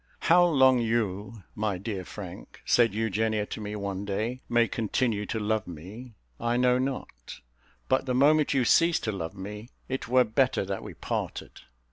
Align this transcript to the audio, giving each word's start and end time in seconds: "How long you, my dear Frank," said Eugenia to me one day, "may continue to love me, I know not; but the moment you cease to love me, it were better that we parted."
"How 0.21 0.43
long 0.43 0.79
you, 0.79 1.43
my 1.53 1.77
dear 1.77 2.03
Frank," 2.03 2.63
said 2.65 2.95
Eugenia 2.95 3.45
to 3.45 3.61
me 3.61 3.75
one 3.75 4.03
day, 4.03 4.41
"may 4.49 4.67
continue 4.67 5.27
to 5.27 5.37
love 5.39 5.67
me, 5.67 6.15
I 6.39 6.57
know 6.57 6.79
not; 6.79 7.39
but 7.87 8.07
the 8.07 8.15
moment 8.15 8.51
you 8.55 8.65
cease 8.65 8.99
to 9.01 9.11
love 9.11 9.35
me, 9.35 9.69
it 9.87 10.07
were 10.07 10.23
better 10.23 10.65
that 10.65 10.81
we 10.81 10.95
parted." 10.95 11.51